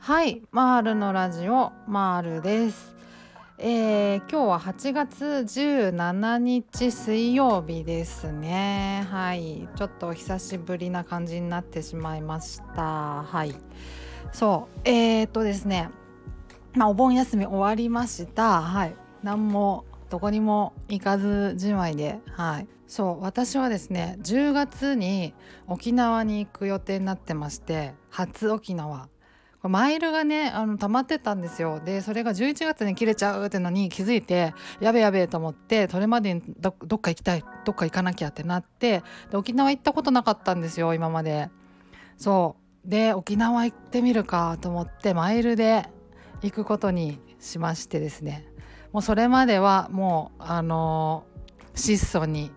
[0.00, 2.96] はいマールのラジオマールです。
[3.58, 9.06] えー、今日は8月17日水曜日ですね。
[9.12, 13.22] はいちょっと久しぶりな感じになってしまいました。
[13.22, 13.54] はい
[14.32, 15.90] そうえー、っとですね
[16.74, 18.60] まあお盆休み終わりました。
[18.60, 22.66] はい何もどこにも行かずじまいではい。
[22.86, 25.34] そう私はですね10月に
[25.66, 29.08] 沖縄に行く予定になってまして初沖縄。
[29.66, 31.80] マイルがねあの溜まってたんですよ。
[31.80, 41.48] でそれが11月に切れちゃうってのに気づいてやべやべと思ってそれまでにどっか行きたいどっか行かなきゃってなってで沖縄行ったことなかったんですよ今まで。
[42.18, 42.88] そう。
[42.88, 45.88] で沖縄行ってみるかと思ってマイルで
[46.42, 48.46] 行くことにしましてですね。
[48.92, 51.24] もうそれまではもうあの
[51.74, 52.52] 質素に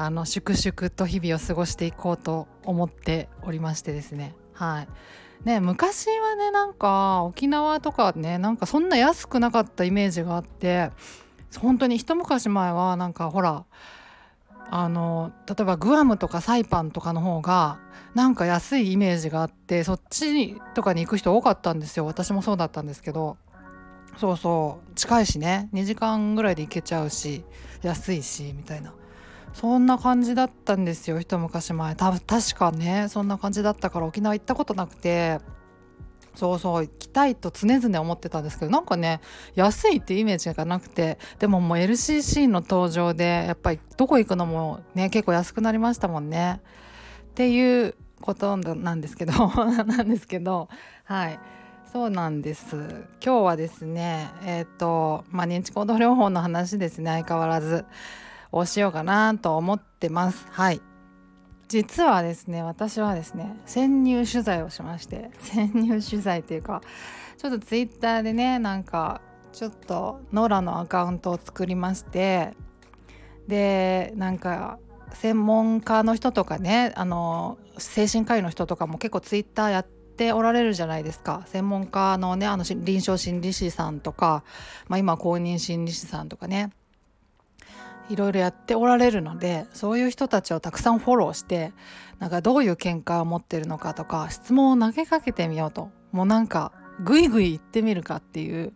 [0.00, 4.36] あの粛々と日々を過ごしていこうと思っておりましてですね。
[4.52, 4.88] はい。
[5.44, 10.90] ね昔はねなんか沖縄とかねなんかそんな安くなかったイメージがあって
[11.58, 13.64] 本当に一昔前はなんかほら
[14.70, 17.80] あの例えばグアムとかサイパンとかの方が
[18.14, 22.06] なんか安いイメージがあってそっちとかに行く人多かったんですよ。
[22.06, 23.36] 私もそうだったんですけど。
[24.16, 24.94] そうそう。
[24.94, 27.44] 近いしね2時間ぐらいで行けちゃうし
[27.82, 28.94] 安いしみたいな。
[29.52, 31.94] そんな感じだったんですよ一昔前。
[31.96, 35.40] 多分確かねそんな感じだったから沖縄行ったことなくて。
[36.34, 39.20] そうそう行きたいと常々思ってたんですけどなんかね
[39.56, 41.18] 安いってイメージがなくて。
[41.40, 46.60] でももう LCC の登場でやっぱりどこ行くのもね結構安くなりましたもんね。
[47.30, 49.32] っていうことなんですけど
[49.84, 50.68] なんですけど
[51.02, 51.40] はい。
[51.92, 52.76] そうなんです。
[53.24, 57.84] 今日はですねえっ、ー、とまあ認知行動療法の話ですね相変わらず。
[58.52, 60.46] をしようかなと思ってます。
[60.50, 60.80] はい。
[61.68, 66.80] 実はですね私はですね潜入取材をしまして 潜入取材っていうか
[67.36, 69.20] ちょっとツイッターでねなんか
[69.52, 72.54] ちょっとノーラのアカウントを作りまして
[73.48, 74.78] でなんか
[75.12, 81.42] 専門家の人とかねあの精神科医の人とかも結構ツイッターやっておられるじゃないですか。
[81.46, 84.42] 専門家のねあの臨床心理士さんとか、
[84.88, 86.70] まあ、今公認心理師さんとかね。
[88.08, 91.72] いろいろやっておられるのでそういう人たちをたくさんフォローして
[92.18, 96.72] なんかどういう見解を持ってるのかとか質問を投げかけてみようともうなんか
[97.04, 98.72] グイグイ言ってみるかっていう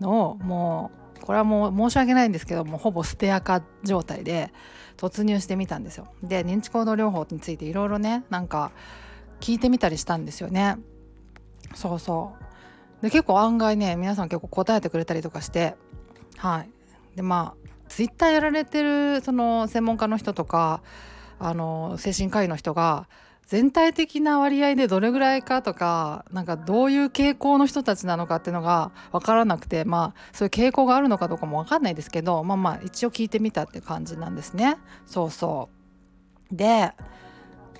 [0.00, 4.52] のをもうこれはもう申し訳ないんですけどもほぼ捨て垢状態で
[4.96, 6.08] 突入してみたんですよ。
[6.22, 8.72] で認知行動療法についていろいろねなんか
[9.40, 10.76] 聞いてみたりしたんですよね。
[11.74, 12.34] そうそ
[13.00, 15.76] うで結構案外ね皆さん結構答えてくれたりとかして
[16.36, 16.70] はい
[17.16, 17.61] でまあ
[17.92, 20.80] ツイッターやられてるその専門家の人とか
[21.38, 23.06] あの精神科医の人が
[23.46, 34.78] 全体的な割合でどれぐらいかとかなんかどういう傾向の人たちなのかっていうのが分からなくてまあそういう傾向があるのかどうかも分かんないですけどまあまあ一応聞いてみたって感じなんですね。
[35.04, 35.68] そうそ
[36.50, 36.92] うで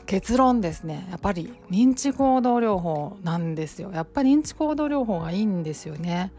[0.06, 1.06] 結論ですね。
[1.10, 3.90] やっぱり認知行動療法なんですよ。
[3.92, 6.32] やっぱり認知行動療法がいいんですよね。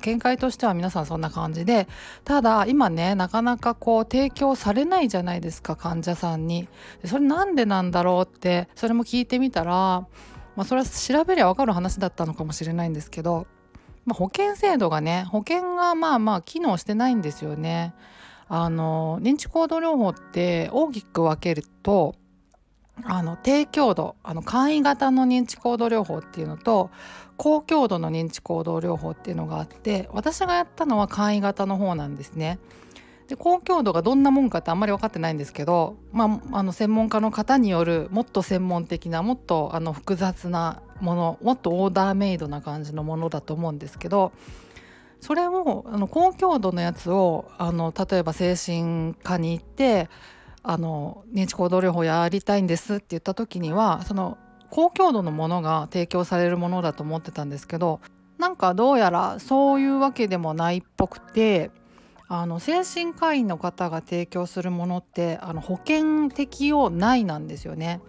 [0.00, 1.88] 見解としては皆さんそんな感じで。
[2.24, 6.68] ただ今ねなかなかこう提供されないじゃないですか患者さんに。
[7.04, 10.08] それなんでなんだろうってそれも聞いてみたら、ま
[10.58, 13.46] あ、それは調べりゃ分かる話だったのかもしれないんですけど、
[14.04, 17.94] まあ、保険制度がね保険がまあまあ機能してないんですよね。
[18.50, 22.14] あの認知行動療法って大きく分けると
[23.04, 26.90] あの低強度あの簡易型の認知行動療法っていうのと
[27.36, 32.58] 高強度の認知行動療法っていうのがあって私がやったのは簡易型の方なんですね。
[33.28, 44.32] で高強度がどんなもんかってあんまり分かってないんですけど、まあ、あの専門家の方によるもっと専門的なもっとあの複雑なものもっとオーダーメイドな感じのものだと思うんですけど
[45.20, 50.08] それをあの高強度のやつをあの例えば精神科に行って
[50.62, 54.38] あの認知行動療法やりたいんですって言った時にはその
[54.70, 58.00] 高強度のものが提供されるものだと思ってたんですけど
[58.38, 61.70] なんかどうやらそういうわけでもないっぽくて
[62.28, 68.00] あの精神科医の方が提供するものってあの保険適用内なんですよね。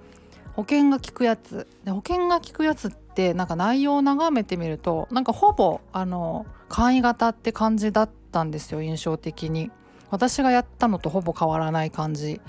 [0.53, 9.71] 保険が効くやつで保険が効くやつってなんか内容を眺めてみるとなんかほぼあの簡易型って感じだったんですよ印象的に。
[10.09, 12.41] 私がやったのとほぼ変わらない感じ。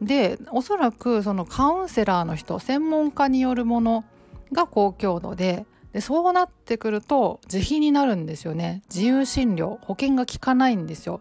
[0.00, 4.04] でおそらくそのカウンセラーの人専門家によるもの
[4.52, 8.82] が高強度ででそうなってくると自費になるんですよね。
[8.92, 11.20] 自由診療保険が効かないんですよ。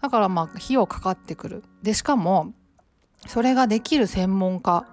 [0.00, 1.62] だからまあ費用かかってくる。
[1.82, 2.54] でしかも
[3.26, 4.86] それができる専門家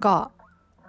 [0.00, 0.30] が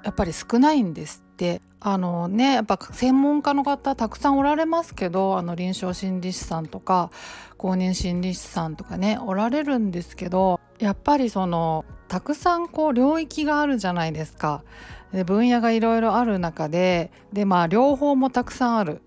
[0.04, 1.24] やっぱり少ないんです。
[1.33, 7.12] ってあのねやっぱ専門家の方たくさんおられますけどあの臨床心理士さんとか
[7.58, 14.64] 公認心理師さんとかねおられるんですけどやっぱりそのたくさんこう領域があるじゃないですか。
[15.12, 19.02] で分野がいろいろある中ででまあ両方もたくさんある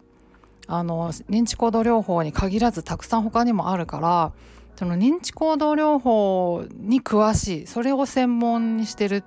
[0.68, 4.32] あの認知行動療法に限らずたくさん他にもあるから
[4.76, 9.24] その認知行動療法に詳しいそれを専門にしてるっ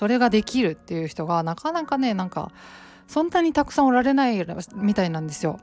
[0.00, 2.52] それができるっていう人がなかなかねなんか
[3.06, 5.60] そんなにたくさんおられないみたいなんですよ。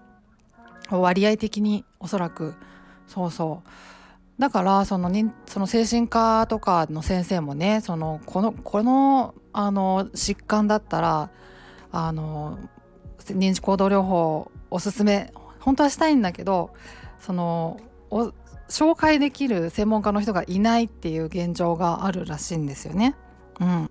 [0.92, 2.54] 割合的におそらく。
[3.08, 3.70] そうそう。
[4.40, 5.10] だからその
[5.48, 11.32] その精神科とかの先生もねそのこのこのあの疾患だったら
[11.92, 12.60] あの
[13.26, 16.70] 認知行動療法おすすめ本当はしたいんだけど
[17.20, 17.80] その
[18.70, 23.16] 紹介できる専門家の人がいないっていう現状があるらしいんですよね。
[23.60, 23.90] うん、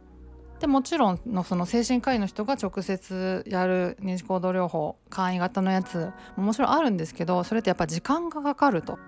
[0.61, 8.99] でもちろんのその精神科医の人が直接やる認知行動療法簡易型のやつももちろんあるんですけどそれってやっぱ時間がかかると。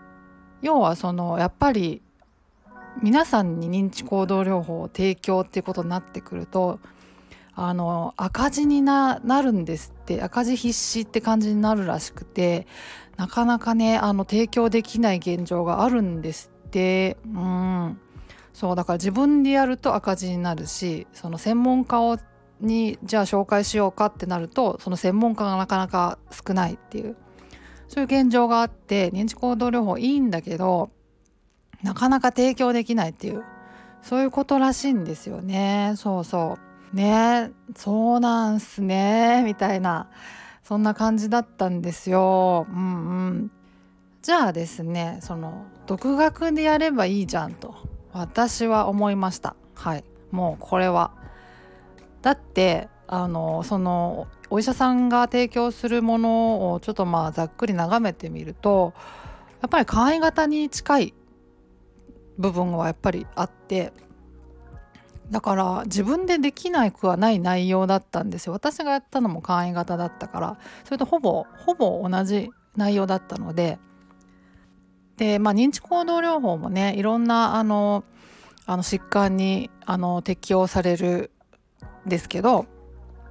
[0.61, 2.03] 要はそのやっぱり
[3.01, 6.81] 皆さんに認知行動療法を提供っていうことになってくると
[7.55, 12.67] あの赤字になるんですって赤字必至って感じになるらしくて
[13.17, 18.01] なかなかねあの提供できない現状があるんですってうん
[18.59, 22.19] そうだから自分でやると赤字になるしその専門家を
[22.61, 27.17] にじゃあ紹介しようかってなるとその専門家がなかなか少ないっていう。
[27.87, 30.91] そういう現状があって認知行動療法いいんだけど
[31.85, 33.45] なかなか提供できないっていう。
[34.03, 35.93] そういうことらしいんですよね。
[35.95, 36.59] そうそ
[36.93, 36.97] う。
[36.97, 40.09] ねそうなんすねみたいな。
[40.65, 42.67] そんな感じだったんですよ。
[42.69, 43.51] うんうん。
[44.21, 47.98] じゃあですねその独学でやればいいじゃんと。
[48.19, 49.57] 私は思いました。
[49.75, 50.05] はい。
[50.31, 51.13] もうこれは。
[52.23, 58.93] だってあのそのお医者さんが提供するものをちょっとまあざっくり眺めてみると
[59.63, 61.15] やっぱり簡易型に近い
[62.39, 63.93] 部分はやっぱりあって
[65.31, 68.53] だから自分でできなくはない内容だったんですよ。
[68.53, 73.79] 私がやったのも簡易型だったからそれとほぼほぼ同じ内容だったので
[75.19, 78.05] でまあ認知行動療法もねいろんなあの
[78.65, 81.31] あの疾患にあの適用される
[82.07, 82.67] んですけど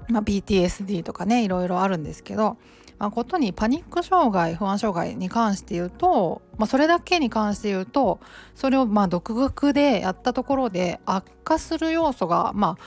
[0.09, 2.57] まあ、PTSD とかねいろいろあるんですけど、
[2.97, 8.19] まあ、ことにパニック障害不安障害に関して言うと、まあ、それだけに関して言うと
[8.55, 12.77] それをまあ独学でやったところで悪化する要素がま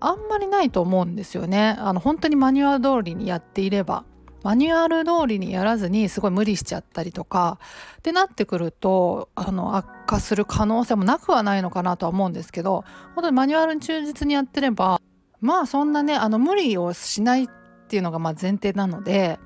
[0.00, 1.76] ああんまりないと思うんですよね。
[1.78, 4.04] あの本当にマニュアル通りにやっていれば
[4.42, 7.58] マニュアル通りにやらずにすごい無理しちゃったりとか
[7.98, 12.84] ってなってくるとあの悪化する可能性もなくはないのかなとは思うんですけど
[13.14, 15.00] 本当にマニュアルに忠実にやってれば
[15.40, 17.48] まあそんなねあの無理をしないっ
[17.88, 19.38] ていうのがまあ前提なので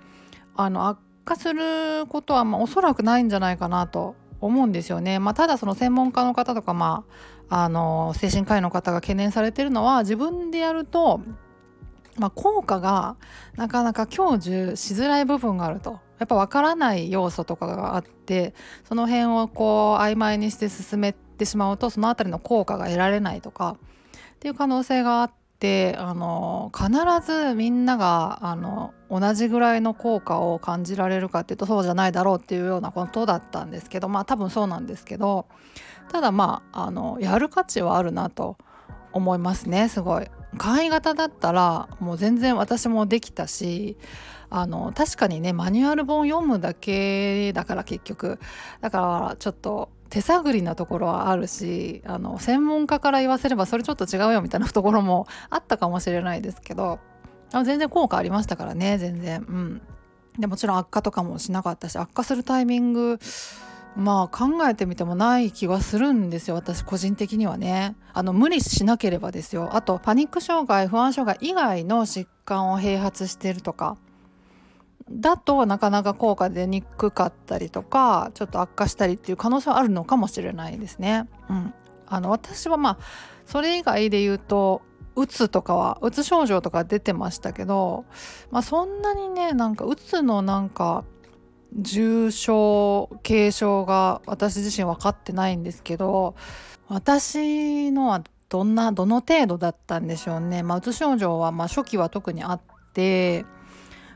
[0.55, 5.19] あの悪化することはまあおそらくないんじゃないかなと思うんですよね。
[5.19, 7.05] まあ、ただその専門家の方とか、ま
[7.49, 11.21] あ、あの精神科医の方が懸念されてるのは自分でやると、
[12.19, 13.17] まあ、効果が
[13.57, 16.01] なかなか享受しづらい部分があると。
[16.19, 18.55] やっぱ分からない要素とかがあって
[18.89, 23.77] その辺をこう曖昧にして進めてしまうとその辺りの効果が得られないとか
[24.37, 26.91] っていう可能性があってあの必
[27.27, 35.47] ずみんながあの同じぐらいの効果を感じられるかっていうとそうじゃないだろうっていうようなことだったんですけどまあ多分そうなんですけど
[36.11, 38.57] ただまああのやる価値はあるなと
[39.13, 40.29] 思いますねすごい。
[40.59, 43.97] 簡易型だったらもう全然私もできたし
[44.49, 48.39] あの確かにねマニュアル本読むだけだから結局。
[48.81, 57.01] だからちょっと手探りなところはあるしあの専門家から言わせればそれちょっと違うよみたいなところもあったかもしれないですけど
[57.51, 59.41] 全然効果ありましたからね全然。
[59.41, 59.83] うん。
[60.39, 63.19] でもちろん悪化とかもしなかったし悪化するタイミング
[63.97, 67.97] まあ考えてみてもない気はするんですよ私個人的にはね。
[68.13, 69.71] あの無理しなければですよ。
[69.73, 73.97] あとパニック障害不安障害以外の疾患を併発してるとか。
[75.09, 81.29] だとなかなか効果出にくかったりとかちょっと悪化したりっていう可能性はあるのかもしれないですね。
[81.49, 81.75] うん、
[82.09, 82.99] あの私はまあ
[83.47, 84.83] それ以外で言うと
[85.15, 88.05] うつとかはうつ症状とか出てましたけど、
[88.51, 91.05] まあ、そんなにねなんかうつのなんか
[91.75, 96.35] 重症軽症が私自身分かってないんですけど
[96.89, 100.63] 私のはどんなどの程度だったんでしょうね。
[100.63, 102.61] まあ、うつ症状はまあ初期は特にあっ
[102.93, 103.45] て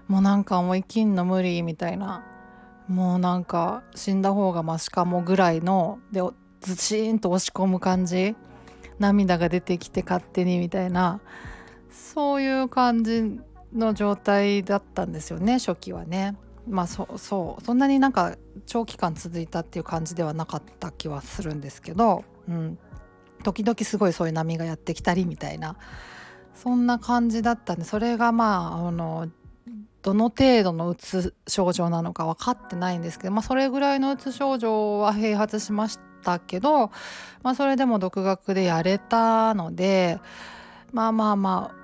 [0.07, 2.25] もうなんかもう生きんの無理みたいな
[2.88, 6.21] もうなんか死んだ方がマシかもぐらいので
[6.61, 8.35] ずしーんと押し込む感じ
[8.99, 11.21] 涙が出てきて勝手にみたいな
[11.90, 13.40] そういう感じ
[13.73, 16.37] の状態だったんですよね初期はね。
[16.71, 18.37] まあそそうそんなになんか
[18.67, 22.79] 長期間続いたっていう感じではなかった気はするんですけど、うん、
[23.43, 25.77] 時々すごいそういう波がやってきたりみたいな
[26.55, 29.29] そんな感じだったんでそれがまああの
[30.03, 36.91] どの程度のうつ症状なのか分かってないんですけど、まあ、それぐらいのうつ症状は併発しましたけど、
[37.43, 40.19] まあ、それでも独学でやれたので
[40.93, 41.81] まあまあまあ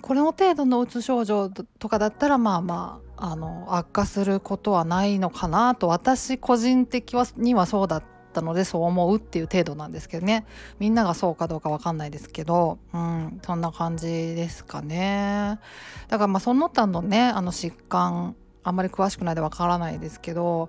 [0.00, 8.02] これの程度のうつ症状とかだったらまあまああの悪化することはないのかなと私個人的にはそうだっ
[8.32, 10.44] たのでそう思うっていう程度なんですけどね。
[10.80, 15.60] みんながそうかどうか分かんないですけど、うん、そんな感じですかね。
[16.08, 20.68] だからまあその他のねあの疾患あんまり詳しくないで分からないですけど。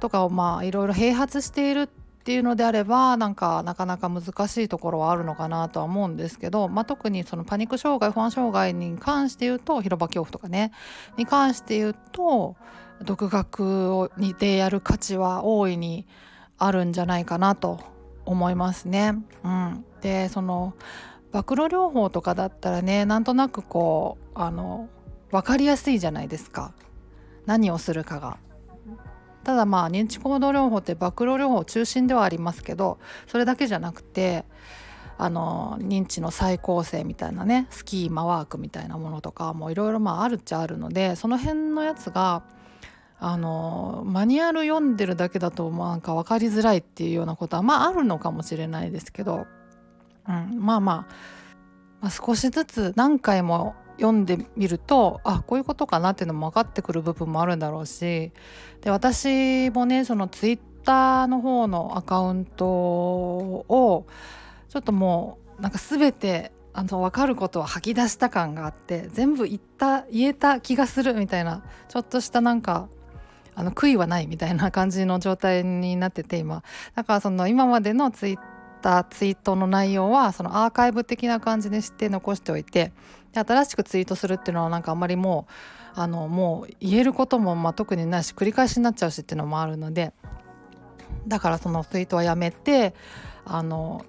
[0.00, 10.72] とかをまあいろいろ併発しているってっていうのであればなんかなかなか難しいところはあるのかなとは思うんですけど、まあ、特にそのパニック障害不安障害に関して言うと広場恐怖とかね
[11.18, 12.56] に関して言うと
[13.02, 16.06] 独学をにでやる価値は大いに
[16.56, 17.78] あるんじゃないかなと
[18.24, 19.16] 思いますね。
[19.44, 20.72] うん、でその
[21.30, 24.88] 暴露療法とかだったらねなんとなくこうあの
[25.30, 26.72] 分かりやすいじゃないですか
[27.44, 28.38] 何をするかが。
[29.44, 34.44] ただまあ認知行動療法って暴露療法中心ではありますけどそれだけじゃなくて
[35.16, 42.42] あの認知の再構成みたいなねスキーマワークみたいなものとかもいろいろあるっちゃあるのでその辺のやつが
[43.20, 49.46] あのマニュアル読んでるだけだとなんか分かりづらいっていうようなことはまああるのかもしれないですけど、
[50.28, 51.06] うん、まあまあ、
[52.00, 58.32] まあ、少しずつ何回も読んでみるとあこういうことかなっていうのも分かってくる部分もあるんだろうし
[58.80, 64.06] で私もねそのツイッターの方のアカウントを
[64.68, 72.88] ちょっともうなんか全てあの分かることを吐き出した感があって全部言った言えた気がするみたいなちょっとしたなんか
[73.54, 76.64] あの悔いはないみたいな感じの状態になってて今。
[76.96, 78.38] だからその今までのツイッ
[78.84, 82.92] ターツイートの内容はそのアーカイブ的な感じにして残しておいて
[83.32, 85.46] 新しくツイートするっていうのはなんかあんまりも
[85.96, 90.12] うあのもう言えることもま特にないし繰り返しになっちゃうしっていうのもあるので
[91.26, 92.94] だからそのツイートはやめて
[93.46, 94.04] あの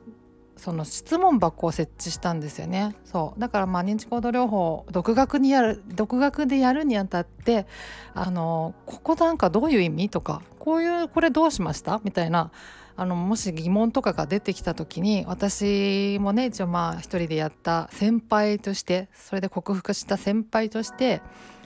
[0.58, 2.96] その質問箱を設置したんですよね。
[3.03, 3.39] そう。
[3.39, 7.67] だからまあ認知行動療法独学にやる独学でやるにあたって
[8.13, 12.51] あのここなんかどういう意味とかこういうこれどうしましたみたいな
[12.98, 21.22] あのもし疑問とかが出てきた時に私もね一応まあ一人でやった先輩としてそれで克服した先輩として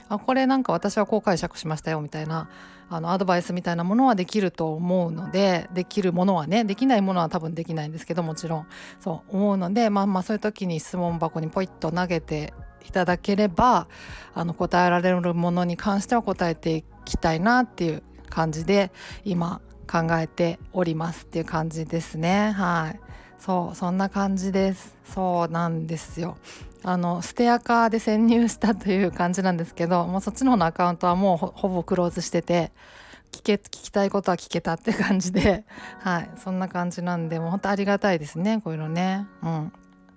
[0.09, 2.49] あこれなんか私はこう解釈しましたよみたいな
[2.89, 8.67] あのアドバイスみたいなものはできると思うのでできるものはねできないものは多分できないんですけどもちろん。
[8.99, 12.53] そう思うのでまあまあそういう時に質問箱にポイッと投げて
[12.87, 13.87] いただければ
[14.33, 18.91] あの答えられるものに関しては答えていきたいなっていう感じで
[19.23, 22.51] 今考えておりますっていう感じですね。
[22.51, 22.99] はい。
[23.39, 24.97] そうそんな感じです。
[25.05, 26.37] そうなんですよ。
[26.83, 32.71] あのステアカーで潜入したという感じなんですけどもうそっちの方のアカウントはもうほぼクローズしてて
[33.31, 35.65] 聞け聞きたいことは聞けたって感じで
[35.99, 36.31] はい。
[36.37, 39.27] そんな感じなんでもう本当ありがたいですねこういうのね。
[39.41, 39.73] うん。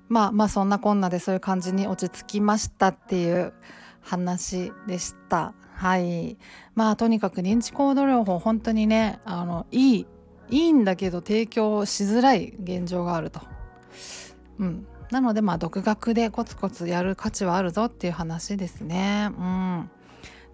[0.09, 3.55] まあまあそんなこんなでそういう感じに落ち着きましたっていう
[4.03, 6.37] 話でしたはい。
[6.75, 10.07] まあとにかく認知行動療法本当にねあのいい
[10.51, 13.41] いいんだけど提供しづらい現状があると。
[14.59, 14.87] うん。
[15.13, 19.29] なのでまあ独学でコツコツやる価値はあるぞっていう話ですね。
[19.39, 19.91] うん、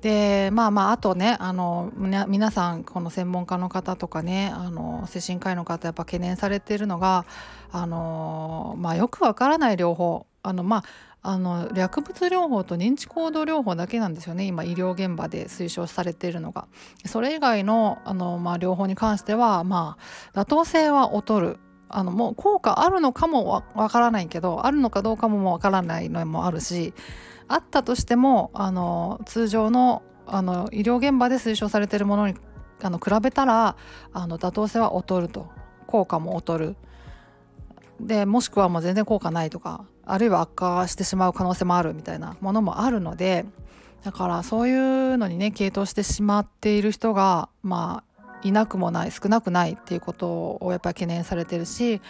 [0.01, 7.25] でまあまああとねあの皆さんこの専門家の方とかねあの精神科医の方やっぱ懸念されているのが
[7.71, 10.27] あの、まあ、よくわからない療法。
[10.43, 10.85] あのまあ
[11.23, 14.45] あの薬物療法と認知行動療法だけなんですよね。
[14.45, 16.67] 今医療現場で推奨されているのが。
[17.05, 19.97] それ以外のあの、まあ、療法に関しては、ま
[20.35, 21.59] あ、妥当性は劣る。
[21.91, 26.93] あのもう効果あるのかもわからないけどあるのかどうかもわからないのもあるし
[27.49, 32.35] あったとしてもあの通常のあの医療現場で推奨されているものに
[32.83, 33.75] あの比べたら
[34.13, 35.49] あの妥当性は劣ると。
[35.89, 36.77] 効果も劣る。
[38.01, 43.45] でもしくはもう全然効果ないとかあるいは悪化してしまう可能性もあるみたいなものもあるので
[44.05, 52.01] だからそういうのにね傾倒してしまっている人がまあいなくもない少なくないっていうことをやっぱり懸念されてるし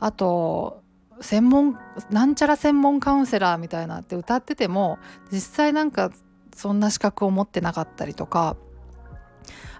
[0.00, 0.82] あと
[1.20, 1.78] 専門
[2.10, 4.98] なんちゃら専門カウンセラーみたいなって歌ってても
[5.30, 6.10] 実際なんか
[6.56, 8.56] そんな資格を持ってなかったりとか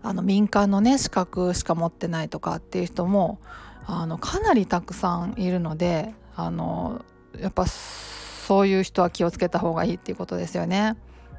[0.02, 3.40] あの民間のね資格しか持ってないとかっていう人も
[3.86, 7.04] あのかなりたくさんいるのであの
[7.38, 10.96] やっぱそういう人は気をつけた方がいいっていうことですよね。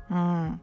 [0.10, 0.60] うん、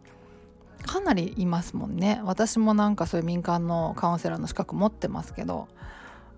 [0.84, 5.66] かなりいますもんね私もなんかそういう民間のカウンセラーの資格持ってますけど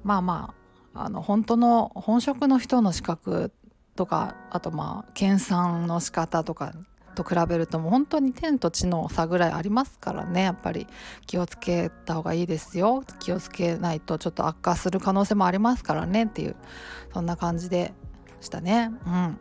[0.04, 0.54] まあま
[0.94, 3.52] ああの本当の本職の人の資格
[3.96, 6.72] とかあとまあ研鑽の仕方とか
[7.14, 10.42] と比べるともう本当に天と地の差ぐらいありますからね。
[10.42, 10.86] やっぱり
[11.26, 13.02] 気をつけた方がいいですよ。
[13.20, 16.24] 気をつけないとちょっと悪化する可能性もありますからね。
[16.24, 16.56] っていう
[17.12, 17.94] そんな感じで
[18.40, 18.90] したね。
[19.06, 19.38] うん。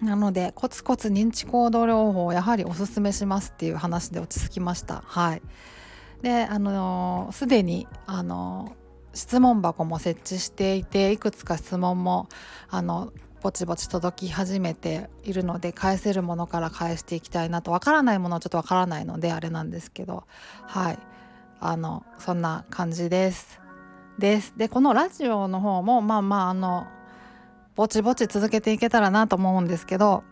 [0.00, 5.02] なのでコツコツ認知行動療法をやはりおすすめしますっていう話で落ち着きました。
[5.06, 5.42] はい。
[6.22, 8.74] であのすでにあの
[9.12, 12.28] 質問箱も設置していていくつか質問も
[12.68, 13.12] あの
[13.44, 20.24] ぼちぼち届き始めているので返せるものから返していきたいなとわからないものはちょっとわからないのであれなんですけど
[20.62, 20.98] はい。
[21.60, 23.60] あのそんな感じです。
[24.18, 24.54] です。
[24.56, 26.86] でこのラジオの方もまあまああの
[27.74, 30.24] ぼちぼち続けていけたらなと思うんですけど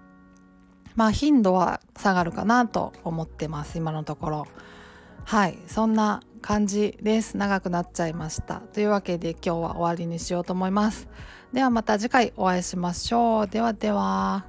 [0.96, 3.76] まあ頻度は下がるかなと思ってます。
[3.76, 4.46] 今のところ。
[5.26, 5.58] はい。
[5.66, 7.36] そんな感じです。
[7.36, 8.62] 長くなっちゃいました。
[8.72, 11.08] というわけで今日は終わりにしようと思います。
[11.52, 13.46] ではまた次回お会いしましょう。
[13.46, 14.46] ではでは。